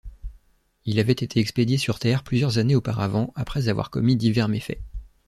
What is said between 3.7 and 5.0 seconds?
commis divers méfaits.